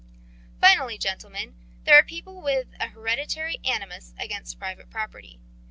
[0.59, 1.53] Finally, gentlemen,
[1.83, 5.39] there are people with an hereditary animus against private property.